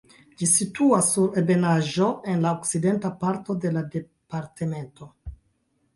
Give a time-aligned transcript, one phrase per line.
[0.41, 5.11] Ĝi situas sur ebenaĵo en la okcidenta parto de la departemento.